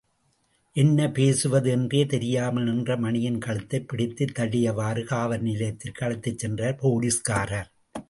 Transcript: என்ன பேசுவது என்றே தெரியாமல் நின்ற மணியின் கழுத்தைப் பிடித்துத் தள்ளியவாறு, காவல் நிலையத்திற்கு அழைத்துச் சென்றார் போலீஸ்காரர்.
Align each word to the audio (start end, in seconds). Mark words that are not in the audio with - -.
என்ன 0.73 1.11
பேசுவது 1.11 1.69
என்றே 1.69 2.05
தெரியாமல் 2.05 2.63
நின்ற 2.63 2.97
மணியின் 2.97 3.37
கழுத்தைப் 3.37 3.87
பிடித்துத் 3.87 4.39
தள்ளியவாறு, 4.39 5.03
காவல் 5.03 5.41
நிலையத்திற்கு 5.41 6.05
அழைத்துச் 6.05 6.37
சென்றார் 6.37 6.75
போலீஸ்காரர். 6.75 7.71